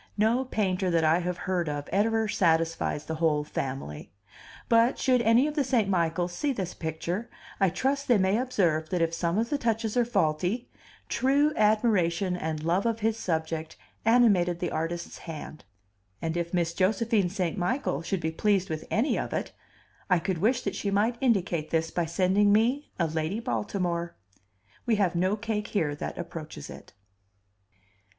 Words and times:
No 0.17 0.45
painter 0.45 0.89
that 0.89 1.03
I 1.03 1.19
have 1.19 1.37
heard 1.45 1.69
of 1.69 1.87
ever 1.89 2.27
satisfies 2.27 3.05
the 3.05 3.17
whole 3.21 3.43
family. 3.43 4.11
But, 4.67 4.97
should 4.97 5.21
any 5.21 5.45
of 5.45 5.53
the 5.53 5.63
St. 5.63 5.87
Michaels 5.87 6.33
see 6.33 6.51
this 6.51 6.73
picture, 6.73 7.29
I 7.59 7.69
trust 7.69 8.07
they 8.07 8.17
may 8.17 8.39
observe 8.39 8.89
that 8.89 9.03
if 9.03 9.13
some 9.13 9.37
of 9.37 9.51
the 9.51 9.59
touches 9.59 9.95
are 9.95 10.03
faulty, 10.03 10.71
true 11.07 11.53
admiration 11.55 12.35
and 12.35 12.63
love 12.63 12.87
of 12.87 13.01
his 13.01 13.15
subject 13.15 13.75
animated 14.03 14.59
the 14.59 14.71
artist's 14.71 15.19
hand; 15.19 15.65
and 16.19 16.35
if 16.35 16.51
Miss 16.51 16.73
Josephine 16.73 17.29
St. 17.29 17.55
Michael 17.55 18.01
should 18.01 18.21
be 18.21 18.31
pleased 18.31 18.71
with 18.71 18.87
any 18.89 19.19
of 19.19 19.33
it, 19.33 19.51
I 20.09 20.17
could 20.17 20.39
wish 20.39 20.63
that 20.63 20.73
she 20.73 20.89
might 20.89 21.19
indicate 21.21 21.69
this 21.69 21.91
by 21.91 22.07
sending 22.07 22.51
me 22.51 22.89
a 22.97 23.05
Lady 23.05 23.39
Baltimore; 23.39 24.15
we 24.87 24.95
have 24.95 25.13
no 25.13 25.35
cake 25.37 25.67
here 25.67 25.93
that 25.93 26.17
approaches 26.17 26.71
it. 26.71 26.93